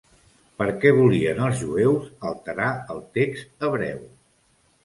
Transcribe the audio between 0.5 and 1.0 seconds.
Per què